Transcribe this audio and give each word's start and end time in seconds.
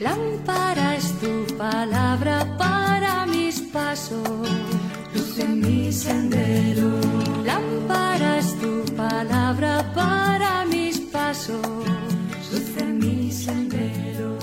Lámpara 0.00 0.96
es 0.96 1.12
tu 1.20 1.56
palabra 1.58 2.56
para 2.56 3.26
mis 3.26 3.60
pasos, 3.60 4.48
luz 5.14 5.38
en 5.38 5.60
mi 5.60 5.92
sendero. 5.92 6.88
Lámpara 7.44 8.38
es 8.38 8.58
tu 8.58 8.82
palabra 8.96 9.92
para 9.94 10.64
mis 10.64 11.00
pasos, 11.00 11.60
luz 12.50 12.76
en 12.78 12.98
mi 12.98 13.30
sendero. 13.30 14.38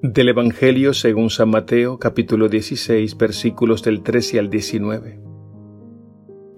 Del 0.00 0.30
Evangelio 0.30 0.94
según 0.94 1.28
San 1.28 1.50
Mateo 1.50 1.98
capítulo 1.98 2.48
16 2.48 3.14
versículos 3.18 3.82
del 3.82 4.02
13 4.02 4.38
al 4.38 4.48
19. 4.48 5.29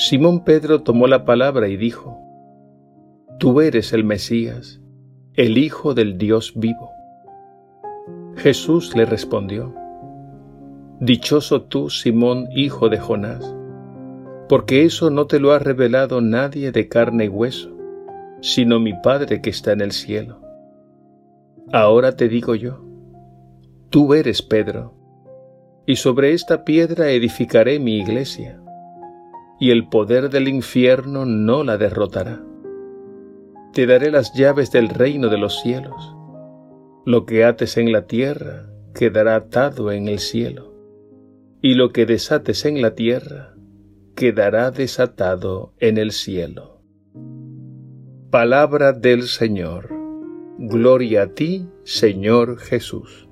Simón 0.00 0.44
Pedro 0.44 0.80
tomó 0.80 1.06
la 1.08 1.26
palabra 1.26 1.68
y 1.68 1.76
dijo, 1.76 2.18
Tú 3.38 3.60
eres 3.60 3.92
el 3.92 4.02
Mesías, 4.02 4.80
el 5.34 5.58
Hijo 5.58 5.92
del 5.92 6.16
Dios 6.16 6.54
vivo. 6.56 6.90
Jesús 8.34 8.96
le 8.96 9.04
respondió, 9.04 9.74
Dichoso 11.00 11.64
tú, 11.64 11.90
Simón, 11.90 12.48
hijo 12.50 12.88
de 12.88 12.98
Jonás, 12.98 13.54
porque 14.48 14.86
eso 14.86 15.10
no 15.10 15.26
te 15.26 15.38
lo 15.38 15.52
ha 15.52 15.58
revelado 15.58 16.22
nadie 16.22 16.72
de 16.72 16.88
carne 16.88 17.26
y 17.26 17.28
hueso, 17.28 17.76
sino 18.40 18.80
mi 18.80 18.94
Padre 18.94 19.42
que 19.42 19.50
está 19.50 19.72
en 19.72 19.82
el 19.82 19.92
cielo. 19.92 20.40
Ahora 21.72 22.16
te 22.16 22.30
digo 22.30 22.54
yo, 22.54 22.82
tú 23.90 24.14
eres 24.14 24.40
Pedro, 24.40 24.94
y 25.84 25.96
sobre 25.96 26.32
esta 26.32 26.64
piedra 26.64 27.10
edificaré 27.10 27.78
mi 27.78 27.98
iglesia 27.98 28.62
y 29.60 29.70
el 29.70 29.88
poder 29.88 30.30
del 30.30 30.48
infierno 30.48 31.26
no 31.26 31.62
la 31.62 31.76
derrotará. 31.76 32.42
Te 33.74 33.86
daré 33.86 34.10
las 34.10 34.32
llaves 34.32 34.72
del 34.72 34.88
reino 34.88 35.28
de 35.28 35.38
los 35.38 35.60
cielos. 35.60 36.16
Lo 37.04 37.26
que 37.26 37.44
ates 37.44 37.76
en 37.76 37.92
la 37.92 38.06
tierra 38.06 38.70
quedará 38.94 39.36
atado 39.36 39.92
en 39.92 40.08
el 40.08 40.18
cielo, 40.18 40.74
y 41.62 41.74
lo 41.74 41.92
que 41.92 42.06
desates 42.06 42.64
en 42.64 42.82
la 42.82 42.94
tierra 42.94 43.54
quedará 44.16 44.70
desatado 44.70 45.74
en 45.78 45.98
el 45.98 46.12
cielo. 46.12 46.82
Palabra 48.30 48.92
del 48.92 49.24
Señor. 49.24 49.88
Gloria 50.58 51.22
a 51.22 51.34
ti, 51.34 51.66
Señor 51.84 52.58
Jesús. 52.58 53.29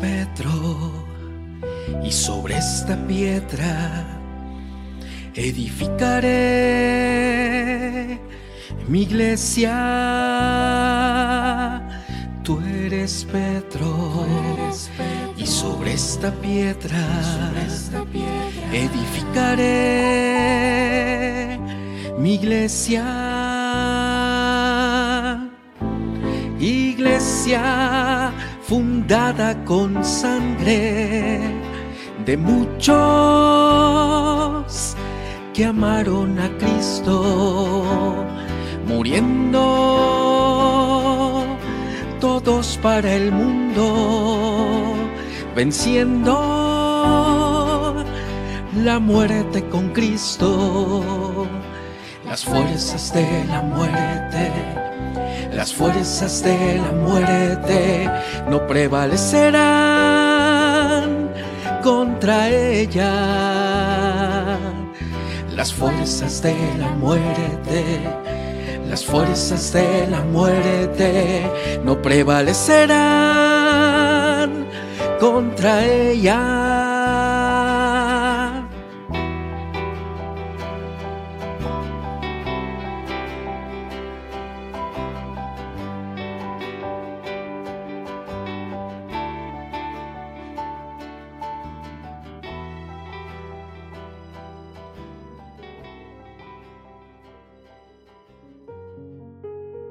Pedro, 0.00 1.06
y 2.02 2.10
sobre 2.10 2.58
esta 2.58 2.96
piedra 3.06 4.04
edificaré 5.34 6.28
mi 8.88 9.02
iglesia. 9.02 9.70
Tú 12.42 12.60
eres 12.60 13.24
Pedro, 13.30 14.26
y 15.36 15.46
sobre 15.46 15.92
esta 15.92 16.32
piedra, 16.32 17.06
edificaré 18.72 19.68
mi 22.18 22.34
iglesia. 22.34 23.37
Fundada 28.62 29.64
con 29.64 30.04
sangre 30.04 31.40
de 32.24 32.36
muchos 32.36 32.94
que 35.52 35.64
amaron 35.64 36.38
a 36.38 36.48
Cristo, 36.58 38.24
muriendo 38.86 39.58
todos 42.20 42.78
para 42.82 43.12
el 43.12 43.32
mundo, 43.32 44.94
venciendo 45.56 46.34
la 48.76 49.00
muerte 49.00 49.64
con 49.70 49.88
Cristo, 49.88 51.48
las 52.24 52.44
fuerzas 52.44 53.12
de 53.12 53.44
la 53.46 53.62
muerte 53.62 54.87
las 55.58 55.74
fuerzas 55.74 56.42
de 56.44 56.78
la 56.78 56.92
muerte 56.92 58.08
no 58.48 58.64
prevalecerán 58.68 61.32
contra 61.82 62.48
ella. 62.48 64.56
Las 65.56 65.74
fuerzas 65.74 66.40
de 66.42 66.54
la 66.78 66.90
muerte, 66.90 67.82
las 68.88 69.04
fuerzas 69.04 69.72
de 69.72 70.06
la 70.06 70.20
muerte 70.20 71.50
no 71.84 72.00
prevalecerán 72.00 74.64
contra 75.18 75.84
ella. 75.84 76.77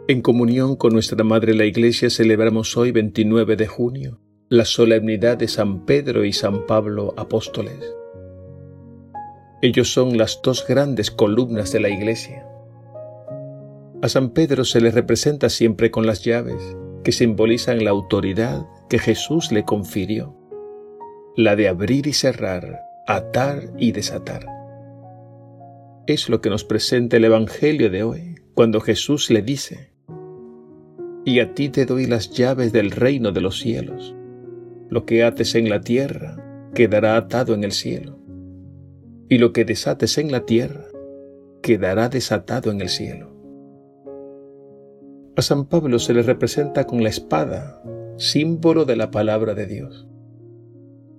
En 0.10 0.22
comunión 0.22 0.78
con 0.78 0.94
nuestra 0.94 1.22
Madre 1.26 1.54
la 1.54 1.66
Iglesia 1.66 2.10
celebramos 2.10 2.78
hoy 2.78 2.94
29 2.94 3.58
de 3.58 3.68
junio 3.68 4.22
la 4.48 4.64
solemnidad 4.64 5.36
de 5.36 5.50
San 5.50 5.86
Pedro 5.86 6.24
y 6.24 6.32
San 6.32 6.66
Pablo 6.66 7.14
apóstoles. 7.18 7.94
Ellos 9.62 9.92
son 9.92 10.18
las 10.18 10.40
dos 10.42 10.66
grandes 10.66 11.12
columnas 11.12 11.74
de 11.74 11.82
la 11.82 11.90
Iglesia. 11.90 12.48
A 14.02 14.08
San 14.08 14.30
Pedro 14.30 14.64
se 14.64 14.80
le 14.80 14.92
representa 14.92 15.50
siempre 15.50 15.92
con 15.92 16.08
las 16.08 16.24
llaves, 16.24 16.78
que 17.04 17.12
simbolizan 17.12 17.84
la 17.84 17.90
autoridad 17.90 18.66
que 18.90 19.00
Jesús 19.00 19.52
le 19.52 19.66
confirió, 19.66 20.38
la 21.36 21.58
de 21.58 21.68
abrir 21.68 22.08
y 22.08 22.14
cerrar, 22.14 22.80
atar 23.08 23.74
y 23.78 23.92
desatar. 23.92 24.46
Es 26.06 26.30
lo 26.30 26.40
que 26.40 26.50
nos 26.50 26.64
presenta 26.64 27.18
el 27.18 27.26
Evangelio 27.26 27.90
de 27.90 28.04
hoy, 28.04 28.36
cuando 28.54 28.80
Jesús 28.80 29.30
le 29.30 29.42
dice, 29.42 29.97
y 31.28 31.42
a 31.42 31.54
ti 31.54 31.68
te 31.68 31.86
doy 31.86 32.06
las 32.06 32.32
llaves 32.32 32.72
del 32.72 32.90
reino 32.90 33.34
de 33.34 33.42
los 33.42 33.60
cielos. 33.60 34.16
Lo 34.90 35.06
que 35.06 35.26
ates 35.26 35.56
en 35.56 35.68
la 35.68 35.82
tierra 35.82 36.38
quedará 36.74 37.18
atado 37.18 37.54
en 37.54 37.66
el 37.66 37.74
cielo, 37.74 38.18
y 39.28 39.38
lo 39.38 39.52
que 39.52 39.66
desates 39.66 40.18
en 40.20 40.32
la 40.32 40.46
tierra 40.46 40.86
quedará 41.62 42.08
desatado 42.08 42.72
en 42.72 42.80
el 42.80 42.88
cielo. 42.88 43.36
A 45.36 45.42
San 45.42 45.66
Pablo 45.66 46.00
se 46.00 46.14
le 46.14 46.22
representa 46.22 46.88
con 46.88 47.04
la 47.04 47.10
espada, 47.10 47.84
símbolo 48.16 48.86
de 48.86 48.96
la 48.96 49.12
palabra 49.12 49.54
de 49.54 49.66
Dios, 49.66 50.08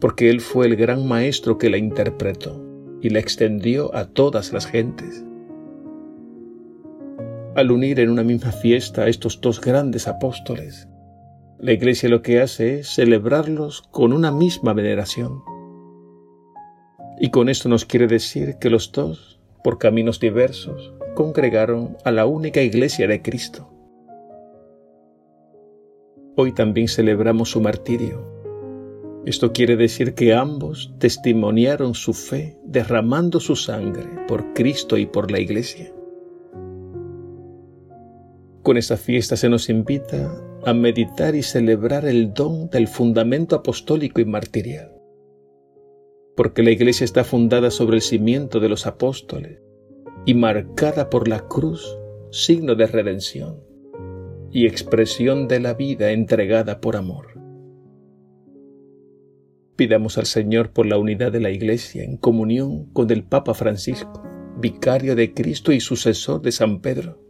porque 0.01 0.31
él 0.31 0.41
fue 0.41 0.69
el 0.69 0.77
gran 0.77 1.07
maestro 1.07 1.59
que 1.59 1.69
la 1.69 1.77
interpretó 1.77 2.65
y 3.03 3.11
la 3.11 3.19
extendió 3.19 3.95
a 3.95 4.07
todas 4.07 4.55
las 4.55 4.67
gentes 4.67 5.23
al 7.59 7.73
unir 7.73 7.99
en 7.99 8.09
una 8.09 8.23
misma 8.23 8.53
fiesta 8.53 9.03
a 9.03 9.09
estos 9.09 9.41
dos 9.41 9.61
grandes 9.61 10.07
apóstoles, 10.07 10.89
La 11.59 11.73
Iglesia 11.73 12.09
lo 12.09 12.23
que 12.23 12.41
hace 12.41 12.79
es 12.79 12.95
celebrarlos 12.95 13.83
con 13.91 14.13
una 14.13 14.31
misma 14.31 14.75
veneración. 14.75 15.43
Y 17.19 17.31
con 17.31 17.49
esto 17.49 17.69
nos 17.69 17.85
quiere 17.85 18.07
decir 18.07 18.59
que 18.61 18.71
los 18.71 18.93
dos, 18.93 19.41
por 19.65 19.79
caminos 19.79 20.21
diversos, 20.21 20.95
congregaron 21.17 21.97
a 22.05 22.13
la 22.13 22.27
única 22.27 22.63
Iglesia 22.63 23.09
de 23.09 23.23
Cristo. 23.23 23.69
Hoy 26.37 26.53
también 26.53 26.87
celebramos 26.87 27.51
su 27.51 27.61
martirio. 27.61 28.25
Esto 29.27 29.53
quiere 29.53 29.75
decir 29.75 30.15
que 30.15 30.33
ambos 30.33 30.95
testimoniaron 31.01 31.95
su 31.95 32.15
fe 32.15 32.57
derramando 32.65 33.41
su 33.41 33.57
sangre 33.57 34.07
por 34.29 34.53
Cristo 34.53 34.97
y 34.97 35.07
por 35.07 35.33
la 35.33 35.41
Iglesia. 35.41 35.93
Con 38.69 38.77
esta 38.77 38.99
fiesta 38.99 39.35
se 39.35 39.49
nos 39.49 39.71
invita 39.71 40.31
a 40.63 40.75
meditar 40.75 41.35
y 41.35 41.43
celebrar 41.43 42.05
el 42.05 42.35
don 42.35 42.69
del 42.69 42.87
fundamento 42.87 43.57
apostólico 43.57 44.21
y 44.21 44.27
martirial, 44.27 44.93
porque 46.37 46.63
la 46.63 46.71
Iglesia 46.71 47.07
está 47.07 47.25
fundada 47.25 47.71
sobre 47.71 47.97
el 47.97 48.03
cimiento 48.03 48.61
de 48.61 48.69
los 48.69 48.87
apóstoles 48.87 49.63
y 50.27 50.35
marcada 50.35 51.09
por 51.09 51.29
la 51.29 51.49
cruz, 51.49 51.99
signo 52.31 52.75
de 52.75 52.87
redención 52.87 53.59
y 54.51 54.67
expresión 54.67 55.49
de 55.49 55.61
la 55.61 55.73
vida 55.73 56.11
entregada 56.11 56.83
por 56.83 56.97
amor. 56.97 57.41
Pidamos 59.77 60.19
al 60.19 60.27
Señor 60.27 60.75
por 60.75 60.85
la 60.85 60.99
unidad 60.99 61.33
de 61.33 61.41
la 61.41 61.49
Iglesia 61.49 62.05
en 62.05 62.19
comunión 62.19 62.85
con 62.93 63.11
el 63.11 63.25
Papa 63.25 63.55
Francisco, 63.55 64.23
vicario 64.59 65.17
de 65.17 65.33
Cristo 65.33 65.73
y 65.73 65.81
sucesor 65.81 66.43
de 66.43 66.53
San 66.53 66.83
Pedro, 66.83 67.28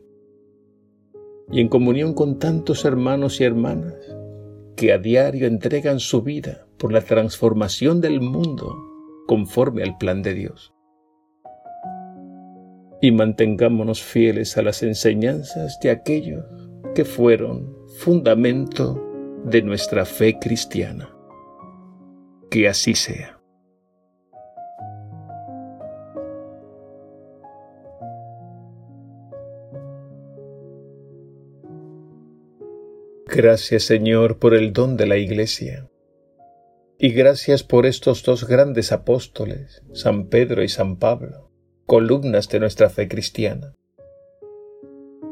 y 1.50 1.60
en 1.60 1.68
comunión 1.68 2.14
con 2.14 2.38
tantos 2.38 2.84
hermanos 2.84 3.40
y 3.40 3.44
hermanas 3.44 3.94
que 4.76 4.92
a 4.92 4.98
diario 4.98 5.46
entregan 5.46 5.98
su 5.98 6.22
vida 6.22 6.66
por 6.78 6.92
la 6.92 7.00
transformación 7.00 8.00
del 8.00 8.20
mundo 8.20 8.76
conforme 9.26 9.82
al 9.82 9.98
plan 9.98 10.22
de 10.22 10.34
Dios. 10.34 10.72
Y 13.00 13.12
mantengámonos 13.12 14.02
fieles 14.02 14.56
a 14.56 14.62
las 14.62 14.82
enseñanzas 14.82 15.78
de 15.80 15.90
aquellos 15.90 16.44
que 16.94 17.04
fueron 17.04 17.76
fundamento 17.98 19.04
de 19.44 19.62
nuestra 19.62 20.04
fe 20.04 20.38
cristiana. 20.38 21.14
Que 22.50 22.68
así 22.68 22.94
sea. 22.94 23.37
Gracias 33.38 33.84
Señor 33.84 34.40
por 34.40 34.52
el 34.52 34.72
don 34.72 34.96
de 34.96 35.06
la 35.06 35.16
Iglesia. 35.16 35.88
Y 36.98 37.10
gracias 37.10 37.62
por 37.62 37.86
estos 37.86 38.24
dos 38.24 38.48
grandes 38.48 38.90
apóstoles, 38.90 39.80
San 39.92 40.26
Pedro 40.26 40.64
y 40.64 40.68
San 40.68 40.96
Pablo, 40.96 41.48
columnas 41.86 42.48
de 42.48 42.58
nuestra 42.58 42.90
fe 42.90 43.06
cristiana. 43.06 43.76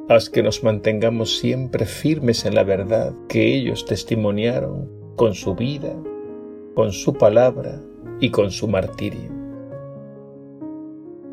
Haz 0.08 0.30
que 0.30 0.44
nos 0.44 0.62
mantengamos 0.62 1.38
siempre 1.38 1.84
firmes 1.84 2.44
en 2.44 2.54
la 2.54 2.62
verdad 2.62 3.12
que 3.28 3.56
ellos 3.56 3.86
testimoniaron 3.86 5.16
con 5.16 5.34
su 5.34 5.56
vida, 5.56 5.92
con 6.76 6.92
su 6.92 7.14
palabra 7.14 7.82
y 8.20 8.30
con 8.30 8.52
su 8.52 8.68
martirio. 8.68 9.32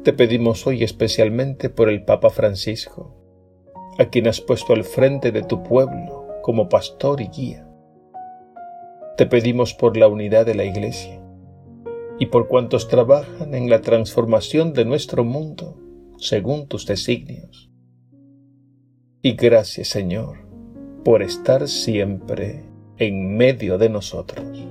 Te 0.02 0.12
pedimos 0.12 0.66
hoy 0.66 0.84
especialmente 0.84 1.70
por 1.70 1.88
el 1.88 2.04
Papa 2.04 2.32
Francisco, 2.32 3.16
a 4.00 4.06
quien 4.06 4.28
has 4.28 4.42
puesto 4.42 4.74
al 4.74 4.86
frente 4.86 5.32
de 5.32 5.44
tu 5.44 5.62
pueblo 5.62 6.23
como 6.44 6.70
pastor 6.70 7.22
y 7.22 7.30
guía. 7.30 7.68
Te 9.18 9.26
pedimos 9.26 9.74
por 9.74 9.98
la 9.98 10.08
unidad 10.08 10.46
de 10.46 10.54
la 10.54 10.66
Iglesia 10.66 11.20
y 12.20 12.28
por 12.28 12.48
cuantos 12.48 12.88
trabajan 12.88 13.56
en 13.56 13.72
la 13.72 13.82
transformación 13.82 14.74
de 14.74 14.86
nuestro 14.86 15.24
mundo 15.24 15.80
según 16.18 16.68
tus 16.68 16.86
designios 16.86 17.74
y 19.24 19.36
gracias 19.36 19.88
Señor 19.88 20.38
por 21.06 21.24
estar 21.24 21.68
siempre 21.70 22.66
en 22.98 23.36
medio 23.38 23.78
de 23.78 23.90
nosotros. 23.90 24.68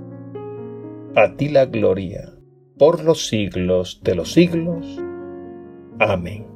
A 1.17 1.35
ti 1.37 1.49
la 1.49 1.65
gloria 1.67 2.35
por 2.79 3.03
los 3.03 3.27
siglos 3.27 4.01
de 4.05 4.15
los 4.15 4.33
siglos. 4.33 4.87
Amén. 5.99 6.52